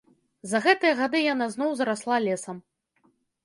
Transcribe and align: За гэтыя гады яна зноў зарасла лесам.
За 0.53 0.61
гэтыя 0.65 0.93
гады 1.01 1.21
яна 1.33 1.49
зноў 1.55 1.69
зарасла 1.83 2.21
лесам. 2.27 2.57